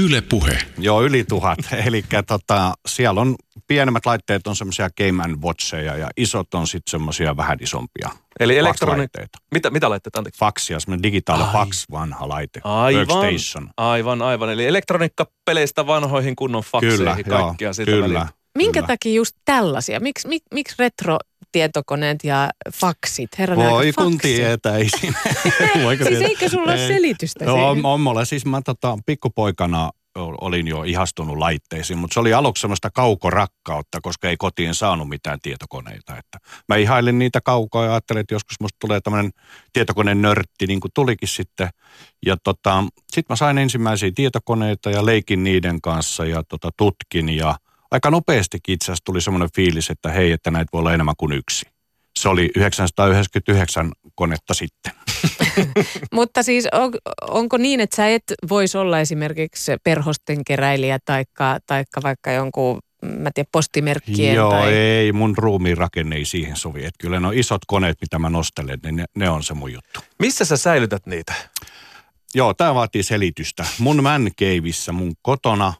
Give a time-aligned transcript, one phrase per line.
[0.00, 0.58] Yle Puhe.
[0.78, 1.58] Joo, yli tuhat.
[1.86, 6.90] Eli tota, siellä on pienemmät laitteet on semmoisia Game and Watcheja ja isot on sitten
[6.90, 8.08] semmoisia vähän isompia.
[8.40, 8.92] Eli elektroni...
[8.92, 9.38] Fax-laitteita.
[9.54, 10.16] Mitä, mitä laitteet?
[10.16, 10.38] Anteeksi.
[10.38, 11.52] Faksia, semmoinen digitaali Ai.
[11.52, 12.60] fax vanha laite.
[12.64, 13.70] Aivan, Workstation.
[13.76, 14.50] aivan, aivan.
[14.50, 18.04] Eli elektroniikkapeleistä vanhoihin kunnon fakseihin Kyllä, kaikkia joo, siitä kyllä.
[18.04, 18.39] väliltä.
[18.62, 18.86] Minkä kyllä.
[18.86, 20.00] takia just tällaisia?
[20.00, 23.38] Miks, mik, miksi retro-tietokoneet ja faksit?
[23.38, 25.14] Herran Voi kun tietäisin.
[26.08, 28.24] Siis eikö sulla ole selitystä Joo, on, on mulla.
[28.24, 34.28] Siis mä tota, pikkupoikana olin jo ihastunut laitteisiin, mutta se oli aluksi semmoista kaukorakkautta, koska
[34.28, 36.16] ei kotiin saanut mitään tietokoneita.
[36.16, 39.30] Että mä ihailin niitä kaukaa ja ajattelin, että joskus musta tulee tämmöinen
[39.72, 41.68] tietokoneen nörtti, niin kuin tulikin sitten.
[42.26, 47.56] Ja tota, sitten mä sain ensimmäisiä tietokoneita ja leikin niiden kanssa ja tota, tutkin ja
[47.90, 51.32] aika nopeastikin itse asiassa tuli semmoinen fiilis, että hei, että näitä voi olla enemmän kuin
[51.32, 51.66] yksi.
[52.18, 54.92] Se oli 999 konetta sitten.
[56.12, 56.92] Mutta siis on,
[57.30, 63.30] onko niin, että sä et voisi olla esimerkiksi perhosten keräilijä taikka, taikka vaikka jonkun, mä
[63.34, 64.72] tiedän, postimerkkien Joo, tai...
[64.72, 66.80] ei, mun ruumiin rakenne ei siihen sovi.
[66.80, 69.72] Että kyllä ne on isot koneet, mitä mä nostelen, niin ne, ne on se mun
[69.72, 70.00] juttu.
[70.18, 71.34] Missä sä säilytät niitä?
[72.34, 73.66] Joo, tämä vaatii selitystä.
[73.78, 75.72] Mun man caveissa, mun kotona,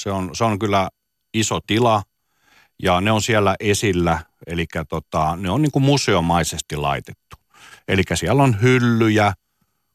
[0.00, 0.88] se on, se on kyllä
[1.40, 2.02] iso tila
[2.82, 7.36] ja ne on siellä esillä, eli tota, ne on niin kuin museomaisesti laitettu.
[7.88, 9.32] Eli siellä on hyllyjä,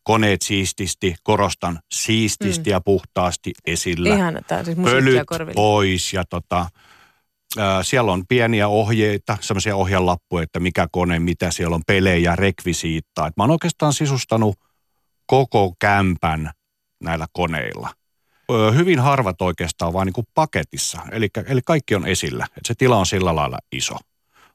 [0.03, 4.15] koneet siististi, korostan siististi ja puhtaasti esillä.
[4.15, 5.23] Ihan, siis pölyt
[5.55, 6.69] pois ja tota,
[7.57, 13.27] ää, siellä on pieniä ohjeita, semmoisia ohjelappuja, että mikä kone, mitä siellä on, pelejä, rekvisiittaa.
[13.27, 14.55] Et mä oon oikeastaan sisustanut
[15.25, 16.51] koko kämpän
[17.03, 17.89] näillä koneilla.
[18.51, 22.45] Öö, hyvin harvat oikeastaan vaan niin kuin paketissa, eli, eli kaikki on esillä.
[22.57, 23.95] Et se tila on sillä lailla iso.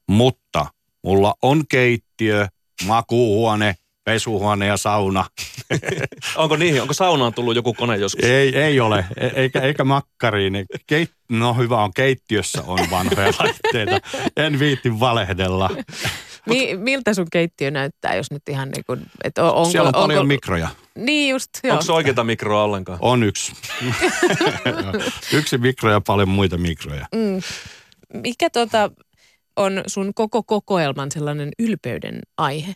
[0.08, 0.67] Mutta
[1.05, 2.47] mulla on keittiö,
[2.86, 5.25] makuuhuone, pesuhuone ja sauna.
[6.36, 8.25] Onko niihin, onko saunaan tullut joku kone joskus?
[8.25, 10.66] Ei, ei ole, E- eikä, eikä makkariin.
[10.86, 14.09] Keit, no hyvä on, keittiössä on vanhoja laitteita.
[14.36, 15.70] En viitti valehdella.
[16.47, 19.71] Mi, miltä sun keittiö näyttää, jos nyt ihan niin kuin, että on- onko...
[19.71, 20.69] Siellä on paljon onko, mikroja.
[20.98, 21.72] Niin just, joo.
[21.72, 22.98] Onko se oikeita mikroa ollenkaan?
[23.03, 23.53] On yksi.
[25.38, 27.06] yksi mikro ja paljon muita mikroja.
[27.14, 27.41] Mm.
[28.14, 28.91] Mikä tota
[29.56, 32.75] on sun koko kokoelman sellainen ylpeyden aihe?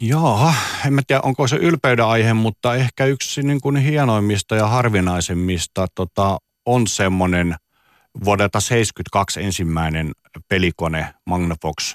[0.00, 0.52] Joo,
[0.86, 5.86] en mä tiedä onko se ylpeyden aihe, mutta ehkä yksi niin kuin hienoimmista ja harvinaisemmista
[5.94, 7.54] tota, on semmoinen
[8.24, 10.12] vuodelta 72 ensimmäinen
[10.48, 11.94] pelikone Magnavox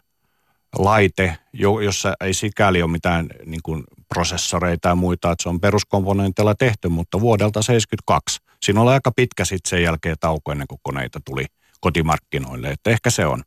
[0.78, 3.84] laite, jo- jossa ei sikäli ole mitään niin kuin
[4.14, 8.40] prosessoreita ja muita, että se on peruskomponenteilla tehty, mutta vuodelta 72.
[8.64, 11.46] Siinä oli aika pitkä sitten sen jälkeen tauko ennen kuin koneita tuli
[11.80, 13.44] kotimarkkinoille, että ehkä se on.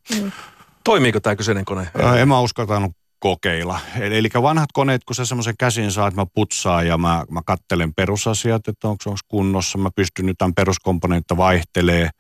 [0.85, 1.89] Toimiiko tämä kyseinen kone?
[2.03, 3.81] Ää, En mä uskaltanut kokeilla.
[4.01, 7.41] Eli, eli vanhat koneet, kun sä semmoisen käsin saat, että mä putsaan ja mä, mä
[7.47, 12.11] kattelen perusasiat, että onko se kunnossa, mä pystyn nyt tämän peruskomponentta vaihtelee.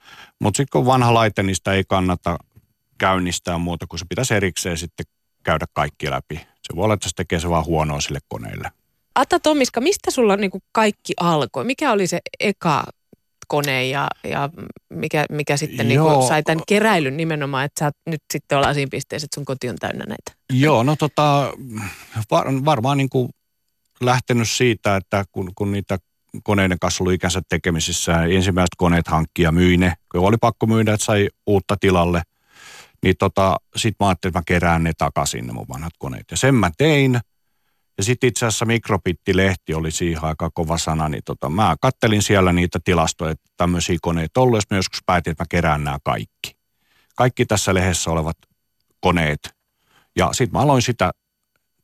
[0.40, 2.36] Mutta sitten kun on vanha laite, niin sitä ei kannata
[3.04, 5.06] käynnistää muuta, kun se pitäisi erikseen sitten
[5.42, 6.34] käydä kaikki läpi.
[6.34, 8.70] Se voi olla, että se tekee se vaan huonoa sille koneelle.
[9.14, 11.64] Atta Tomiska, mistä sulla niinku kaikki alkoi?
[11.64, 12.84] Mikä oli se eka
[13.48, 14.50] kone ja, ja
[14.90, 16.28] mikä, mikä sitten niinku Joo.
[16.28, 19.76] sai tämän keräilyn nimenomaan, että sä nyt sitten ollaan siinä pisteessä, että sun koti on
[19.80, 20.32] täynnä näitä?
[20.52, 21.52] Joo, no tota,
[22.30, 23.28] var, varmaan niin kuin
[24.00, 25.98] lähtenyt siitä, että kun, kun niitä
[26.42, 30.66] koneiden kanssa ollut ikänsä tekemisissä, ja ensimmäiset koneet hankki ja myi ne, kun oli pakko
[30.66, 32.22] myydä, että sai uutta tilalle,
[33.04, 36.30] niin tota, sit mä ajattelin, että mä kerään ne takaisin, ne mun vanhat koneet.
[36.30, 37.20] Ja sen mä tein.
[37.98, 42.52] Ja sitten itse asiassa Mikrobitti-lehti oli siihen aika kova sana, niin tota, mä kattelin siellä
[42.52, 46.56] niitä tilastoja, että tämmöisiä koneita ollut, jos mä joskus päätin, että mä kerään nämä kaikki.
[47.16, 48.36] Kaikki tässä lehdessä olevat
[49.00, 49.54] koneet.
[50.16, 51.10] Ja sitten mä aloin sitä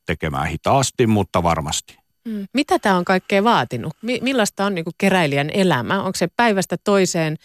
[0.05, 1.97] tekemään hitaasti, mutta varmasti.
[2.25, 2.45] Mm.
[2.53, 3.93] Mitä tämä on kaikkea vaatinut?
[4.01, 6.03] Mi- millaista on niinku keräilijän elämä?
[6.03, 7.37] Onko se päivästä toiseen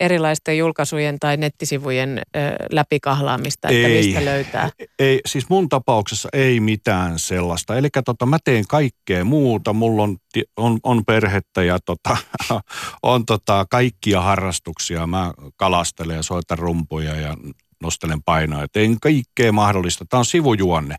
[0.00, 4.06] erilaisten julkaisujen tai nettisivujen ö, läpikahlaamista, että Ei.
[4.06, 4.70] mistä löytää?
[4.98, 7.76] Ei, siis mun tapauksessa ei mitään sellaista.
[7.76, 9.72] Eli tota, mä teen kaikkea muuta.
[9.72, 10.16] Mulla on,
[10.56, 12.16] on, on perhettä ja tota,
[13.02, 15.06] on tota, kaikkia harrastuksia.
[15.06, 17.36] Mä kalastelen ja soitan rumpuja ja
[17.82, 18.66] nostelen painoja.
[18.72, 20.04] Teen kaikkea mahdollista.
[20.08, 20.96] Tämä on sivujuonne.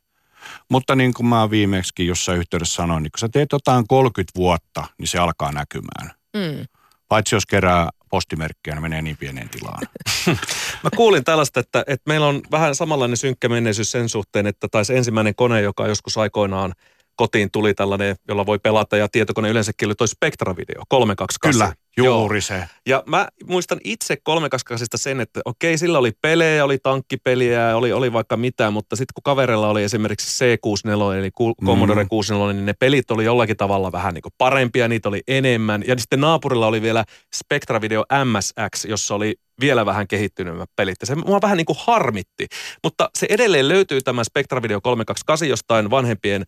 [0.72, 4.88] Mutta niin kuin mä viimeksi jossain yhteydessä sanoin, niin kun sä teet jotain 30 vuotta,
[4.98, 6.12] niin se alkaa näkymään.
[6.34, 6.66] Mm.
[7.08, 9.82] Paitsi jos kerää postimerkkiä, niin menee niin pieneen tilaan.
[10.84, 14.98] Mä kuulin tällaista, että, että meillä on vähän samanlainen synkkä menneisyys sen suhteen, että taisi
[14.98, 16.74] ensimmäinen kone, joka joskus aikoinaan
[17.20, 21.52] kotiin tuli tällainen, jolla voi pelata ja tietokone yleensäkin oli toi Spectra Video 328.
[21.52, 22.42] Kyllä, juuri Joo.
[22.42, 22.64] se.
[22.88, 28.14] Ja mä muistan itse 328 sen, että okei, sillä oli pelejä, oli tankkipeliä, oli, oli
[28.14, 31.32] vaikka mitä, mutta sitten kun kaverilla oli esimerkiksi C64 eli
[31.66, 32.10] Commodore mm.
[32.10, 35.84] 64, niin ne pelit oli jollakin tavalla vähän niin kuin parempia, niitä oli enemmän.
[35.88, 37.06] Ja sitten naapurilla oli vielä
[37.36, 40.96] Spectra Video MSX, jossa oli vielä vähän kehittyneemmät pelit.
[41.02, 42.48] Ja se mua vähän niin kuin harmitti.
[42.84, 46.46] Mutta se edelleen löytyy tämä Spectra Video 328 jostain vanhempien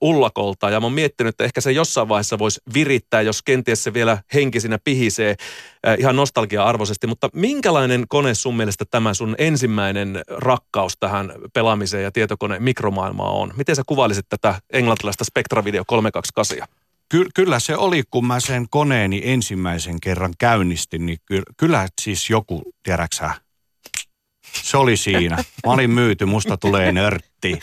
[0.00, 0.70] ullakolta.
[0.70, 4.18] Ja mä oon miettinyt, että ehkä se jossain vaiheessa voisi virittää, jos kenties se vielä
[4.34, 5.36] henkisinä pihisee
[5.98, 7.06] ihan nostalgia-arvoisesti.
[7.06, 13.52] Mutta minkälainen kone sun mielestä tämä sun ensimmäinen rakkaus tähän pelaamiseen ja tietokone mikromaailmaan on?
[13.56, 16.68] Miten sä kuvailisit tätä englantilaista Spectra Video 328?
[17.08, 22.30] Ky- kyllä se oli, kun mä sen koneeni ensimmäisen kerran käynnistin, niin ky- kyllä siis
[22.30, 23.30] joku, tiedäksä,
[24.62, 25.36] se oli siinä.
[25.36, 27.60] Mä olin myyty, musta tulee nörtti.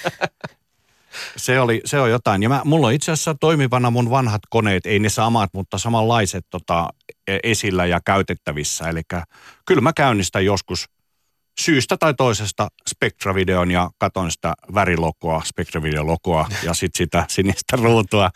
[1.38, 2.44] Se, oli, se on jotain.
[2.44, 6.46] Ja mä, mulla on itse asiassa toimivana mun vanhat koneet, ei ne samat, mutta samanlaiset
[6.50, 6.90] tota,
[7.28, 8.90] e, esillä ja käytettävissä.
[8.90, 9.02] Eli
[9.66, 10.86] kyllä mä käynnistän joskus
[11.60, 18.30] syystä tai toisesta Spectra-videon ja katon sitä värilokoa, Spectra-videolokoa ja sitten sitä sinistä ruutua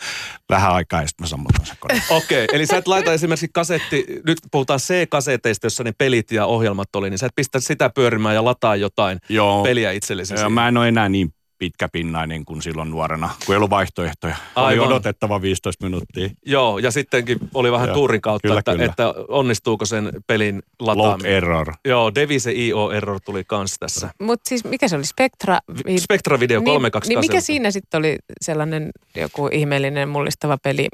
[0.49, 2.03] vähän aikaa ja sitten mä sammutan sen koneen.
[2.09, 6.45] Okei, okay, eli sä et laita esimerkiksi kasetti, nyt puhutaan C-kaseteista, jossa ne pelit ja
[6.45, 9.63] ohjelmat oli, niin sä et pistä sitä pyörimään ja lataa jotain Joo.
[9.63, 10.33] peliä itsellesi.
[10.33, 14.35] Joo, mä en ole enää niin pitkäpinnainen kuin silloin nuorena, kun ei ollut vaihtoehtoja.
[14.55, 14.85] Aivan.
[14.85, 16.29] Oli odotettava 15 minuuttia.
[16.45, 18.85] Joo, ja sittenkin oli vähän Joo, tuurin kautta, kyllä, että, kyllä.
[18.85, 21.31] että onnistuuko sen pelin lataaminen.
[21.31, 21.73] Log error.
[21.85, 24.09] Joo, Devise IO error tuli kans tässä.
[24.21, 25.05] Mutta siis mikä se oli?
[25.05, 25.59] Spectra?
[25.99, 27.09] Spectra Video 328.
[27.09, 30.87] Niin, niin mikä siinä sitten oli sellainen joku ihmeellinen mullistava peli,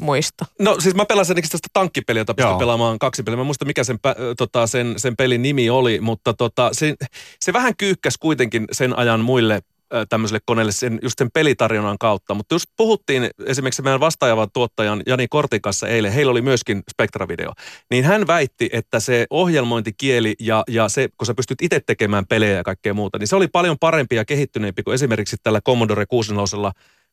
[0.00, 0.46] muista?
[0.58, 3.36] No siis mä pelasin tästä tankkipeliä, jota pystyn pelaamaan kaksi peliä.
[3.36, 3.98] Mä muista mikä sen,
[4.36, 6.94] tota, sen, sen pelin nimi oli, mutta tota, se,
[7.40, 9.62] se vähän kyykkäs kuitenkin sen ajan muille
[10.08, 12.34] tämmöiselle koneelle sen, just sen pelitarjonnan kautta.
[12.34, 17.52] Mutta just puhuttiin esimerkiksi meidän vastaajavan tuottajan Jani Kortin kanssa eilen, heillä oli myöskin Spectra-video.
[17.90, 22.56] Niin hän väitti, että se ohjelmointikieli ja, ja se, kun sä pystyt itse tekemään pelejä
[22.56, 26.72] ja kaikkea muuta, niin se oli paljon parempi ja kehittyneempi kuin esimerkiksi tällä Commodore 64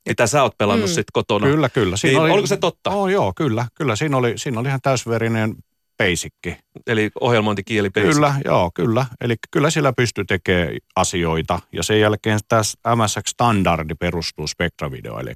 [0.09, 0.93] mitä sä oot pelannut mm.
[0.93, 1.47] sitten kotona.
[1.47, 1.97] Kyllä, kyllä.
[1.97, 2.89] Siinä niin, oli, oliko se totta?
[2.89, 3.67] Oh, joo, kyllä.
[3.73, 5.55] Kyllä, siinä oli, siinä oli ihan täysverinen
[5.97, 6.57] basicki.
[6.87, 8.13] Eli ohjelmointikieli basic.
[8.13, 9.05] Kyllä, joo, kyllä.
[9.21, 11.59] Eli kyllä sillä pystyy tekemään asioita.
[11.71, 15.33] Ja sen jälkeen tässä MSX-standardi perustuu Spectra-video, eli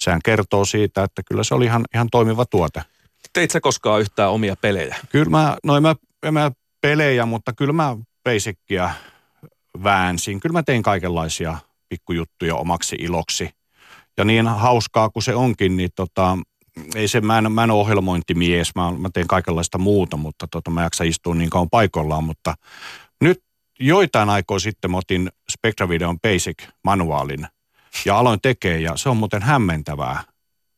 [0.00, 2.82] sehän kertoo siitä, että kyllä se oli ihan, ihan toimiva tuote.
[3.32, 4.96] Teit sä koskaan yhtään omia pelejä?
[5.08, 8.90] Kyllä mä, no en mä, en mä pelejä, mutta kyllä mä basickia
[9.82, 10.40] väänsin.
[10.40, 11.58] Kyllä mä tein kaikenlaisia
[11.88, 13.50] pikkujuttuja omaksi iloksi.
[14.16, 16.38] Ja niin hauskaa kuin se onkin, niin tota,
[16.94, 20.70] ei se, mä en, mä en ole ohjelmointimies, mä, mä teen kaikenlaista muuta, mutta tota,
[20.70, 22.54] mä jaksa istua niin kauan paikoillaan, mutta
[23.20, 23.42] nyt
[23.80, 27.46] joitain aikoja sitten mä otin Spectra-videon Basic-manuaalin
[28.04, 30.24] ja aloin tekemään ja se on muuten hämmentävää.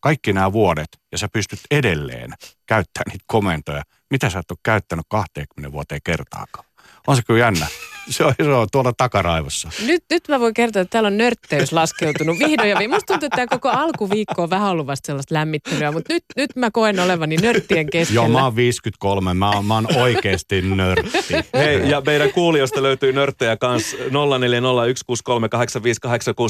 [0.01, 2.35] Kaikki nämä vuodet ja sä pystyt edelleen
[2.67, 6.67] käyttämään niitä komentoja, mitä sä et ole käyttänyt 20 vuoteen kertaakaan.
[7.07, 7.67] On se kyllä jännä.
[8.11, 9.71] Se on, se on tuolla takaraivossa.
[9.87, 13.37] Nyt, nyt mä voin kertoa, että täällä on nörtteys laskeutunut vihdoin ja Musta tuntuu, että
[13.37, 17.37] tämä koko alkuviikko on vähän ollut vasta sellaista lämmittelyä, mutta nyt, nyt mä koen olevani
[17.37, 18.19] nörttien keskellä.
[18.19, 21.35] Joo, mä oon 53, mä oon, mä oon oikeasti nörtti.
[21.59, 24.03] Hei, ja meidän kuulijoista löytyy nörttejä kanssa 0401638586.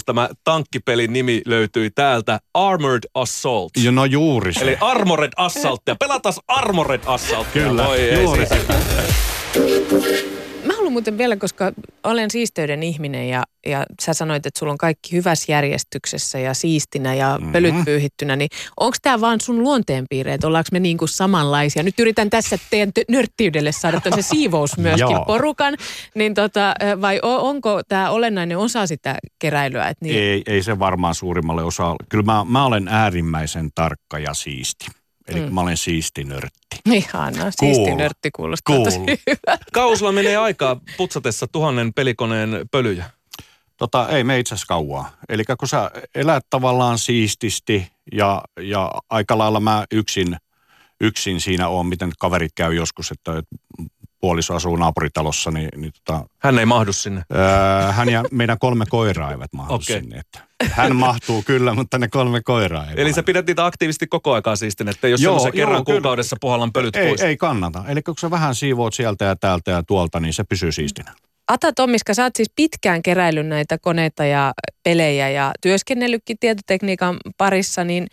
[0.06, 3.72] Tämä tankkipelin nimi löytyi täältä Armored Assault.
[3.82, 4.60] Jo, no juuri se.
[4.60, 5.80] Eli Armored Assault.
[5.86, 7.46] Ja pelatas Armored Assault.
[7.52, 8.66] Kyllä, Voi juuri se
[10.96, 11.72] muuten vielä, koska
[12.04, 17.14] olen siisteyden ihminen ja, ja sä sanoit, että sulla on kaikki hyvässä järjestyksessä ja siistinä
[17.14, 17.52] ja mm-hmm.
[17.52, 18.48] pölyt pyyhittynä, niin
[18.80, 21.82] onko tämä vaan sun luonteenpiirre, että ollaanko me niin kuin samanlaisia?
[21.82, 25.74] Nyt yritän tässä teidän nörttiydelle saada se siivous myöskin porukan,
[26.14, 29.88] niin tota, vai onko tämä olennainen osa sitä keräilyä?
[29.88, 30.16] Että niin...
[30.16, 31.94] ei, ei se varmaan suurimmalle osa.
[32.08, 34.86] Kyllä mä, mä olen äärimmäisen tarkka ja siisti.
[35.28, 35.54] Eli mm.
[35.54, 36.76] mä olen siisti nörtti.
[36.92, 38.84] Ihana, siisti nörtti kuulostaa cool.
[38.84, 39.58] tosi hyvä.
[39.72, 43.10] Kausla menee aikaa putsatessa tuhannen pelikoneen pölyjä?
[43.76, 45.12] Tota, ei me itse asiassa kauaa.
[45.28, 50.36] Eli kun sä elät tavallaan siististi ja, ja aika lailla mä yksin,
[51.00, 53.42] yksin siinä on, miten kaverit käy joskus, että
[54.20, 57.22] puoliso asuu naapuritalossa, niin, niin tota, Hän ei mahdu sinne?
[57.34, 60.00] Öö, hän ja meidän kolme koiraa eivät mahdu okay.
[60.00, 60.18] sinne.
[60.18, 63.14] Että hän mahtuu kyllä, mutta ne kolme koiraa ei Eli mahdu.
[63.14, 66.96] sä pidät niitä aktiivisesti koko aikaa siistin, että jos joo, kerran joo, kuukaudessa puhallan pölyt
[66.96, 67.20] ei, pois.
[67.20, 67.84] Ei kannata.
[67.88, 71.14] Eli kun sä vähän siivoot sieltä ja täältä ja tuolta, niin se pysyy siistinä.
[71.48, 77.84] Ata Tomiska, sä oot siis pitkään keräillyt näitä koneita ja pelejä ja työskennellytkin tietotekniikan parissa,
[77.84, 78.06] niin,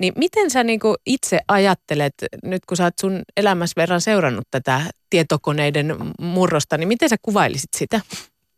[0.00, 4.82] niin miten sä niinku itse ajattelet, nyt kun sä oot sun elämässä verran seurannut tätä
[5.10, 8.00] tietokoneiden murrosta, niin miten sä kuvailisit sitä?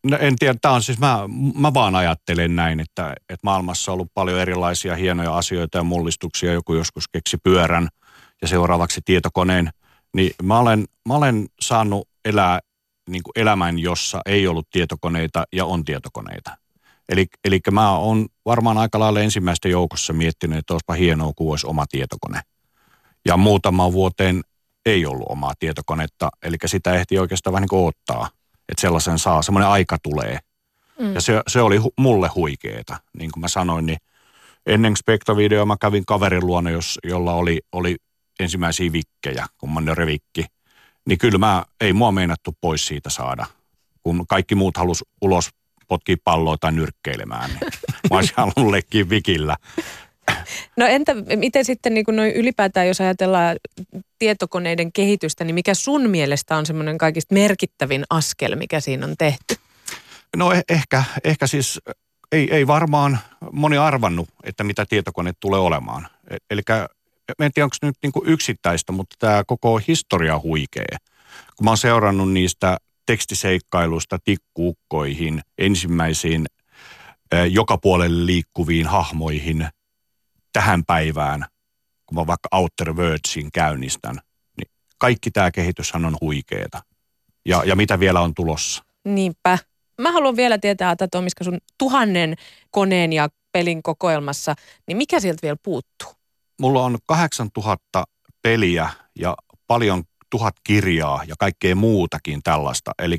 [0.06, 1.18] No en tiedä, tämä on siis, mä,
[1.58, 6.52] mä vaan ajattelen näin, että, että maailmassa on ollut paljon erilaisia hienoja asioita ja mullistuksia.
[6.52, 7.88] Joku joskus keksi pyörän
[8.42, 9.70] ja seuraavaksi tietokoneen.
[10.14, 12.60] Niin mä olen, mä olen saanut elää
[13.08, 16.56] niin kuin elämän, jossa ei ollut tietokoneita ja on tietokoneita.
[17.08, 21.66] Eli, eli mä oon varmaan aika lailla ensimmäistä joukossa miettinyt, että olisipa hienoa, kun olisi
[21.66, 22.40] oma tietokone.
[23.26, 24.42] Ja muutama vuoteen
[24.86, 28.28] ei ollut omaa tietokonetta, eli sitä ehti oikeastaan vähän niin odottaa,
[28.68, 30.38] että sellaisen saa, semmoinen aika tulee.
[30.98, 31.14] Mm.
[31.14, 33.98] Ja se, se oli hu, mulle huikeeta, niin kuin mä sanoin, niin
[34.66, 37.96] ennen Spektavideoa mä kävin kaverin luona, jos, jolla oli, oli
[38.40, 40.46] ensimmäisiä vikkejä, Commander Vikki,
[41.08, 43.46] niin kyllä mä, ei mua meinattu pois siitä saada.
[44.02, 45.50] Kun kaikki muut halus ulos
[45.88, 47.60] potkii palloa tai nyrkkeilemään, niin
[48.10, 49.56] mä olisin halunnut leikkiä vikillä.
[50.76, 53.56] No entä miten sitten niin noin ylipäätään, jos ajatellaan
[54.18, 59.56] tietokoneiden kehitystä, niin mikä sun mielestä on semmoinen kaikista merkittävin askel, mikä siinä on tehty?
[60.36, 61.80] No eh- ehkä, ehkä siis
[62.32, 63.18] ei, ei varmaan
[63.52, 66.08] moni arvannut, että mitä tietokone tulee olemaan.
[66.30, 66.62] E- Eli
[67.38, 70.96] en tiedä, onko nyt niin kuin yksittäistä, mutta tämä koko historia huikee.
[71.56, 72.76] Kun mä oon seurannut niistä
[73.06, 76.46] tekstiseikkailuista tikkuukkoihin, ensimmäisiin
[77.50, 79.68] joka puolelle liikkuviin hahmoihin
[80.52, 81.44] tähän päivään,
[82.06, 84.18] kun mä vaikka Outer Worldsin käynnistän,
[84.56, 86.82] niin kaikki tämä kehityshän on huikeeta.
[87.46, 88.84] Ja, ja mitä vielä on tulossa?
[89.04, 89.58] Niinpä.
[90.00, 92.34] Mä haluan vielä tietää, että Tomiska sun tuhannen
[92.70, 94.54] koneen ja pelin kokoelmassa,
[94.86, 96.08] niin mikä sieltä vielä puuttuu?
[96.60, 98.04] Mulla on 8000
[98.42, 102.90] peliä ja paljon tuhat kirjaa ja kaikkea muutakin tällaista.
[102.98, 103.18] Eli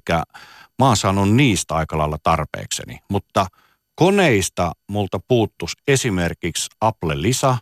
[0.79, 2.99] mä oon saanut niistä aika lailla tarpeekseni.
[3.09, 3.47] Mutta
[3.95, 7.57] koneista multa puuttus esimerkiksi Apple Lisa.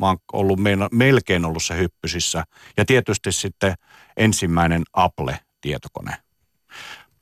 [0.00, 0.58] Mä oon ollut
[0.92, 2.44] melkein ollut se hyppysissä.
[2.76, 3.74] Ja tietysti sitten
[4.16, 6.16] ensimmäinen Apple-tietokone.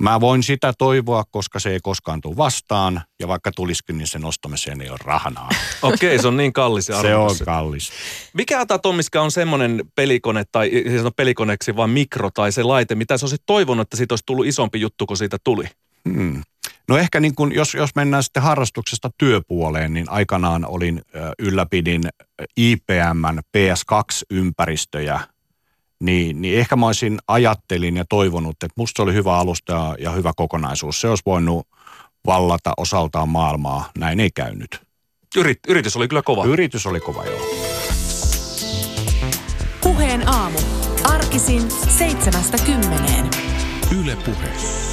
[0.01, 4.25] Mä voin sitä toivoa, koska se ei koskaan tule vastaan, ja vaikka tulisikin, niin sen
[4.25, 5.49] ostamiseen ei ole rahanaa.
[5.83, 7.93] Okei, se on niin kallis ja Se on kallis.
[8.33, 13.19] Mikä Tommiska on semmoinen pelikone, tai siis on pelikoneeksi vaan mikro tai se laite, mitä
[13.19, 15.65] sä olisit toivonut, että siitä olisi tullut isompi juttu, kun siitä tuli?
[16.09, 16.43] Hmm.
[16.89, 21.03] No ehkä niin kun, jos, jos mennään sitten harrastuksesta työpuoleen, niin aikanaan olin
[21.39, 22.03] ylläpidin
[22.57, 25.21] IPMn PS2-ympäristöjä
[26.01, 30.11] niin, niin ehkä mä olisin ajattelin ja toivonut, että musta oli hyvä alusta ja, ja
[30.11, 31.01] hyvä kokonaisuus.
[31.01, 31.67] Se olisi voinut
[32.27, 33.91] vallata osaltaan maailmaa.
[33.99, 34.81] Näin ei käynyt.
[35.37, 36.45] Yrit, yritys oli kyllä kova.
[36.45, 37.41] Yritys oli kova, joo.
[39.83, 40.59] Puheen aamu.
[41.05, 43.31] Arkisin seitsemästä kymmeneen.
[44.01, 44.90] Yle Puhe.